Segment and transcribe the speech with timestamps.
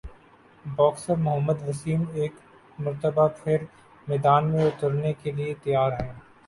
[0.65, 2.33] boxer Muhammad Waseem ایک
[2.79, 3.63] مرتبہ پھر
[4.07, 6.13] میدان میں اترنےکیلئے تیار ہیں